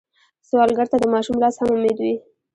[0.47, 2.15] سوالګر ته د ماشوم لاس هم امید وي